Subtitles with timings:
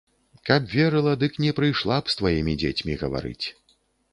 [0.47, 3.45] Каб верыла, дык не прыйшла б з тваімі дзецьмі гаварыць.